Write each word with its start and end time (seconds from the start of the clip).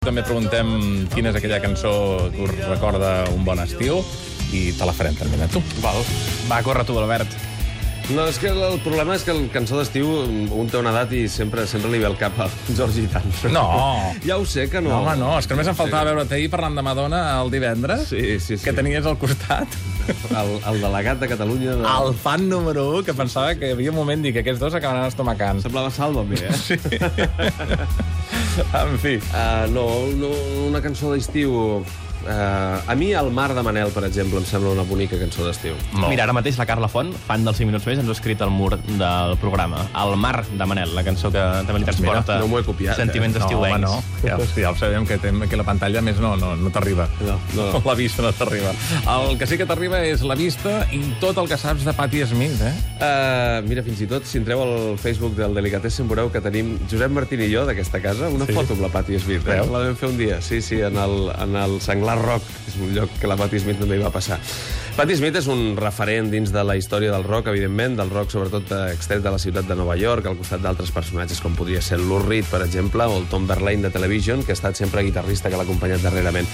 També 0.00 0.22
preguntem 0.24 0.68
quina 1.12 1.28
és 1.28 1.36
aquella 1.36 1.58
cançó 1.60 1.90
que 2.32 2.46
us 2.46 2.54
recorda 2.70 3.10
un 3.34 3.44
bon 3.44 3.60
estiu 3.60 3.98
i 4.48 4.70
te 4.72 4.88
la 4.88 4.94
farem 4.96 5.18
terminar 5.18 5.50
tu. 5.52 5.60
Val. 5.84 6.00
Va, 6.48 6.62
corre 6.64 6.86
tu, 6.88 6.96
Albert. 6.96 7.36
No, 8.10 8.24
és 8.26 8.38
que 8.42 8.50
el 8.50 8.80
problema 8.82 9.14
és 9.14 9.22
que 9.22 9.30
el 9.30 9.44
cançó 9.54 9.78
d'estiu 9.78 10.08
un 10.10 10.70
té 10.70 10.78
una 10.80 10.90
edat 10.90 11.12
i 11.14 11.20
sempre 11.30 11.62
sempre 11.70 11.92
li 11.92 12.00
ve 12.02 12.08
el 12.08 12.16
cap 12.18 12.34
al 12.42 12.50
Jordi 12.76 13.06
Tant. 13.12 13.28
No. 13.54 13.62
Ja 14.26 14.36
ho 14.40 14.46
sé 14.48 14.66
que 14.70 14.80
no. 14.82 14.90
No, 14.90 14.98
home, 15.04 15.14
no, 15.20 15.30
és 15.38 15.46
que 15.46 15.54
només 15.54 15.70
em 15.70 15.76
faltava 15.78 16.10
veure't 16.10 16.34
ahir 16.34 16.48
parlant 16.50 16.74
de 16.78 16.82
Madonna 16.82 17.20
el 17.38 17.52
divendres, 17.52 18.08
Sí, 18.10 18.40
sí, 18.40 18.56
sí. 18.56 18.64
que 18.64 18.74
tenies 18.76 19.06
al 19.06 19.16
costat 19.20 19.78
El, 20.34 20.56
el 20.66 20.80
delegat 20.82 21.20
de 21.22 21.28
Catalunya... 21.30 21.76
De... 21.78 21.86
el 21.86 22.14
fan 22.18 22.48
número 22.50 22.88
1 22.98 23.04
que 23.06 23.14
pensava 23.14 23.54
que 23.54 23.70
hi 23.70 23.76
havia 23.76 23.92
un 23.94 24.00
moment 24.00 24.24
dir 24.24 24.32
que 24.34 24.42
aquests 24.42 24.58
dos 24.62 24.74
acabaran 24.74 25.06
estomacant. 25.06 25.62
Semblava 25.62 25.90
Sálvame, 25.94 26.40
eh? 26.40 26.54
Sí. 26.58 26.78
En 28.74 28.96
fi. 28.98 29.16
Uh, 29.30 29.70
no, 29.70 29.84
no, 30.18 30.30
una 30.66 30.82
cançó 30.82 31.12
d'estiu... 31.14 31.84
Uh, 32.20 32.90
a 32.90 32.94
mi 32.94 33.12
el 33.16 33.30
Mar 33.32 33.54
de 33.54 33.62
Manel, 33.64 33.88
per 33.94 34.04
exemple, 34.04 34.38
em 34.38 34.44
sembla 34.46 34.70
una 34.74 34.82
bonica 34.84 35.16
cançó 35.20 35.44
d'estiu. 35.46 35.74
Mira, 36.08 36.24
ara 36.26 36.34
mateix 36.36 36.58
la 36.60 36.66
Carla 36.68 36.88
Font, 36.90 37.12
fan 37.26 37.44
dels 37.46 37.56
5 37.60 37.70
minuts 37.70 37.86
més, 37.88 37.98
ens 38.02 38.08
ha 38.08 38.12
escrit 38.16 38.42
al 38.44 38.50
mur 38.52 38.74
del 38.76 39.36
programa. 39.40 39.80
El 40.02 40.16
mar 40.20 40.44
de 40.46 40.66
Manel, 40.68 40.92
la 40.94 41.04
cançó 41.06 41.30
que 41.32 41.40
també 41.66 41.80
li 41.80 41.86
transporta 41.88 42.38
no 42.40 42.48
m'ho 42.50 42.60
he 42.60 42.66
copiat, 42.66 42.92
eh? 42.98 43.06
sentiments 43.06 43.38
No, 43.38 43.46
home, 43.46 43.70
estiuencs. 43.70 43.80
no. 43.86 44.02
Ja, 44.26 44.36
ja 44.60 44.70
ho 44.72 44.76
sabem, 44.76 45.06
que, 45.08 45.16
tem, 45.18 45.40
que 45.48 45.56
la 45.56 45.64
pantalla 45.64 46.02
més 46.04 46.20
no, 46.20 46.34
no, 46.36 46.52
no 46.60 46.70
t'arriba. 46.74 47.08
No, 47.24 47.38
no, 47.56 47.70
no. 47.72 47.82
La 47.86 47.94
vista 47.98 48.22
no 48.22 48.32
t'arriba. 48.36 48.74
El 49.16 49.38
que 49.40 49.46
sí 49.48 49.56
que 49.58 49.66
t'arriba 49.66 50.02
és 50.04 50.20
la 50.26 50.36
vista 50.38 50.84
i 50.92 51.00
tot 51.20 51.38
el 51.40 51.48
que 51.48 51.56
saps 51.58 51.84
de 51.88 51.94
Patti 51.96 52.20
Smith, 52.28 52.60
eh? 52.62 52.74
Uh, 53.00 53.66
mira, 53.68 53.82
fins 53.86 54.00
i 54.04 54.06
tot, 54.10 54.26
si 54.28 54.38
entreu 54.38 54.60
al 54.62 54.98
Facebook 55.00 55.34
del 55.38 55.54
Delicatessen, 55.56 56.06
veureu 56.10 56.28
que 56.30 56.42
tenim 56.44 56.76
Josep 56.90 57.10
Martín 57.16 57.40
i 57.46 57.48
jo, 57.52 57.64
d'aquesta 57.68 58.00
casa, 58.04 58.28
una 58.28 58.46
Sí. 58.46 58.52
foto 58.52 58.74
amb 58.76 58.82
la 58.84 58.92
Patti 58.92 59.18
Smith. 59.18 59.46
Eh? 59.48 59.60
La 59.70 59.84
vam 59.86 59.96
fer 59.96 60.08
un 60.12 60.18
dia, 60.20 60.40
sí, 60.44 60.60
sí, 60.62 60.80
en 60.84 60.96
el, 61.00 61.30
en 61.38 61.56
el 61.56 61.80
Senglar 61.80 62.09
Rock, 62.18 62.44
que 62.64 62.72
és 62.72 62.78
un 62.80 62.92
lloc 62.96 63.14
que 63.20 63.30
la 63.30 63.36
Patti 63.38 63.60
Smith 63.62 63.78
també 63.80 63.98
hi 63.98 64.02
va 64.02 64.12
passar. 64.14 64.40
Patti 64.96 65.16
Smith 65.16 65.38
és 65.38 65.46
un 65.48 65.76
referent 65.78 66.30
dins 66.32 66.50
de 66.52 66.64
la 66.66 66.76
història 66.76 67.12
del 67.14 67.24
rock, 67.24 67.48
evidentment, 67.52 67.94
del 68.00 68.10
rock 68.10 68.34
sobretot 68.34 68.72
extret 68.90 69.22
de 69.24 69.32
la 69.32 69.38
ciutat 69.38 69.68
de 69.68 69.76
Nova 69.78 69.96
York, 69.96 70.26
al 70.26 70.38
costat 70.38 70.62
d'altres 70.64 70.92
personatges 70.92 71.40
com 71.40 71.54
podria 71.56 71.80
ser 71.80 72.00
Lou 72.02 72.20
Reed, 72.24 72.48
per 72.50 72.64
exemple, 72.66 73.06
o 73.06 73.20
el 73.20 73.28
Tom 73.30 73.46
Verlaine 73.48 73.86
de 73.86 73.94
Television, 73.94 74.44
que 74.44 74.52
ha 74.52 74.58
estat 74.58 74.76
sempre 74.76 75.06
guitarrista 75.06 75.48
que 75.48 75.56
l'ha 75.60 75.68
acompanyat 75.68 76.02
darrerament. 76.04 76.48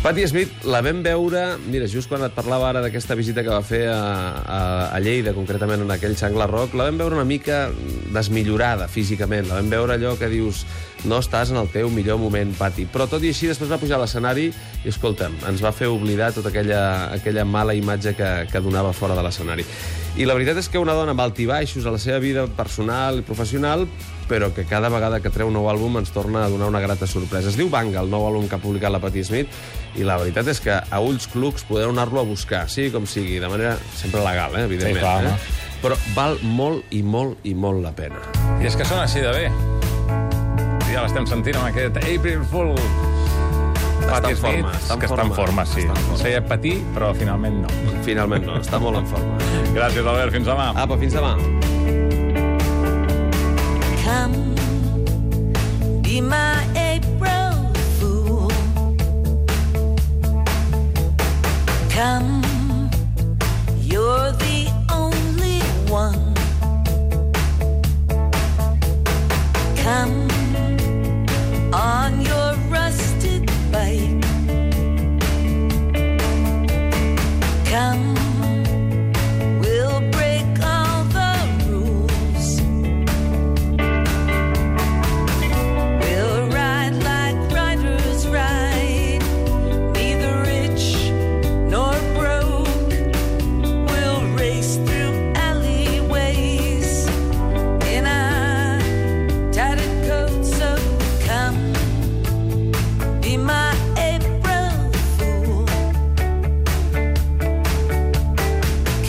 Patti 0.00 0.22
Smith 0.24 0.62
la 0.64 0.78
vam 0.80 1.02
veure, 1.04 1.58
mira, 1.68 1.84
just 1.84 2.08
quan 2.08 2.22
et 2.24 2.32
parlava 2.32 2.70
ara 2.70 2.80
d'aquesta 2.80 3.12
visita 3.18 3.42
que 3.44 3.50
va 3.52 3.60
fer 3.60 3.82
a, 3.92 3.98
a, 4.40 4.60
a 4.96 5.00
Lleida, 5.04 5.34
concretament 5.36 5.82
en 5.84 5.92
aquell 5.92 6.14
Xangla 6.16 6.46
Rock, 6.48 6.72
la 6.72 6.86
vam 6.86 6.96
veure 7.02 7.18
una 7.18 7.26
mica 7.28 7.66
desmillorada 8.08 8.86
físicament. 8.88 9.50
La 9.50 9.58
vam 9.58 9.68
veure 9.68 9.98
allò 9.98 10.14
que 10.16 10.30
dius 10.32 10.62
no 11.04 11.18
estàs 11.20 11.52
en 11.52 11.60
el 11.60 11.68
teu 11.68 11.92
millor 11.92 12.16
moment, 12.16 12.54
Patti. 12.56 12.86
Però 12.88 13.04
tot 13.12 13.20
i 13.20 13.34
així, 13.34 13.50
després 13.50 13.68
va 13.68 13.76
pujar 13.82 13.98
a 13.98 14.00
l'escenari 14.00 14.46
i, 14.48 14.54
escolta'm, 14.88 15.36
ens 15.52 15.60
va 15.60 15.74
fer 15.76 15.92
oblidar 15.92 16.30
tota 16.32 16.48
aquella, 16.48 16.80
aquella 17.18 17.44
mala 17.44 17.76
imatge 17.76 18.14
que, 18.16 18.30
que 18.48 18.64
donava 18.64 18.94
fora 18.96 19.18
de 19.18 19.26
l'escenari. 19.26 19.68
I 20.16 20.24
la 20.24 20.38
veritat 20.38 20.62
és 20.64 20.72
que 20.72 20.80
una 20.80 20.96
dona 20.96 21.12
amb 21.12 21.20
altibaixos 21.26 21.84
a 21.84 21.92
la 21.92 22.00
seva 22.00 22.24
vida 22.24 22.46
personal 22.56 23.20
i 23.20 23.26
professional, 23.28 23.84
però 24.30 24.52
que 24.54 24.64
cada 24.64 24.88
vegada 24.88 25.18
que 25.18 25.32
treu 25.34 25.48
un 25.50 25.56
nou 25.58 25.66
àlbum 25.66 25.98
ens 25.98 26.12
torna 26.14 26.44
a 26.44 26.48
donar 26.48 26.68
una 26.70 26.78
grata 26.80 27.08
sorpresa. 27.10 27.50
Es 27.50 27.58
diu 27.58 27.66
Banga, 27.68 27.98
el 28.04 28.12
nou 28.12 28.28
àlbum 28.28 28.46
que 28.46 28.54
ha 28.54 28.62
publicat 28.62 28.94
la 28.94 29.00
Patti 29.02 29.24
Smith, 29.26 29.50
i 29.98 30.06
la 30.06 30.20
veritat 30.20 30.46
és 30.52 30.62
que 30.62 30.76
a 30.78 31.00
ulls 31.02 31.26
clucs 31.32 31.66
podeu 31.66 31.90
anar-lo 31.90 32.22
a 32.22 32.28
buscar, 32.28 32.68
sigui 32.70 32.92
com 32.94 33.08
sigui, 33.10 33.40
de 33.42 33.50
manera 33.50 33.74
sempre 33.98 34.22
legal, 34.22 34.54
eh, 34.54 34.68
evidentment. 34.70 35.02
Sí, 35.02 35.02
clar, 35.02 35.24
eh? 35.26 35.80
Però 35.82 35.98
val 36.14 36.38
molt 36.46 36.94
i 36.94 37.02
molt 37.02 37.42
i 37.42 37.56
molt 37.58 37.82
la 37.82 37.90
pena. 37.96 38.22
I 38.60 38.70
és 38.70 38.78
que 38.78 38.86
sona 38.86 39.08
així 39.08 39.24
de 39.24 39.34
bé. 39.34 39.48
Ja 40.92 41.02
l'estem 41.02 41.26
sentint 41.26 41.58
amb 41.58 41.72
aquest 41.72 41.98
April 42.04 42.46
Fool. 42.52 42.76
Patti 44.06 44.30
en 44.30 44.38
Smith, 44.38 44.62
forma, 44.62 44.76
està 44.78 44.94
en 44.94 45.02
que 45.02 45.10
està 45.10 45.26
en 45.26 45.34
forma. 45.34 45.66
sí. 45.66 45.88
Està 45.88 45.98
en 45.98 46.06
forma. 46.06 46.22
Seia 46.22 46.46
patir, 46.46 46.76
però 46.94 47.10
finalment 47.18 47.60
no. 47.64 47.74
Finalment 48.06 48.46
no, 48.46 48.62
està 48.62 48.78
molt 48.82 49.02
en 49.02 49.10
forma. 49.10 49.36
Gràcies, 49.74 50.06
Albert. 50.06 50.38
Fins 50.38 50.50
demà. 50.54 50.70
Apa, 50.86 50.98
fins 51.02 51.18
demà. 51.18 51.34
come 54.10 54.54
be 56.02 56.20
my 56.20 56.56
April 56.92 57.52
fool. 57.96 58.50
Come, 61.96 62.42
you're 63.92 64.32
the 64.46 64.60
only 65.00 65.60
one. 66.02 66.24
Come 69.84 70.16
on 71.72 72.10
your 72.28 72.39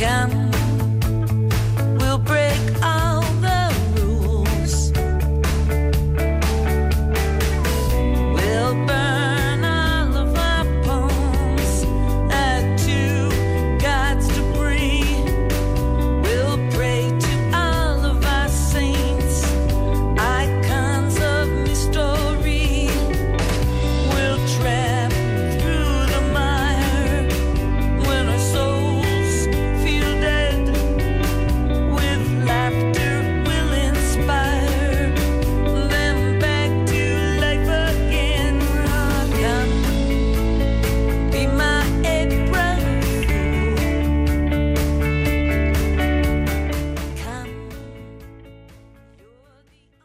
come 0.01 0.50